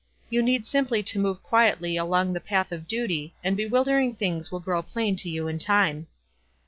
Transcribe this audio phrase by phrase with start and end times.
[0.31, 4.15] You need simply to move quietly along in the path of duty, and bewilder ing
[4.15, 6.07] things will grow plain to you in time."